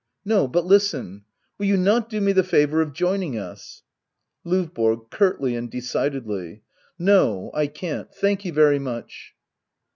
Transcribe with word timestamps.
No, 0.25 0.47
but 0.47 0.65
listen— 0.65 1.25
will 1.59 1.67
you 1.67 1.77
not 1.77 2.09
do 2.09 2.19
me 2.21 2.31
the 2.31 2.43
favour 2.43 2.81
of 2.81 2.91
joining 2.91 3.37
us? 3.37 3.83
L5VBORO. 4.47 5.09
[CuHfy 5.11 5.55
and 5.55 5.69
decidedly.] 5.69 6.63
No, 6.97 7.51
I 7.53 7.67
can't— 7.67 8.11
thank 8.21 8.43
you 8.43 8.51
very 8.51 8.79
much. 8.79 9.35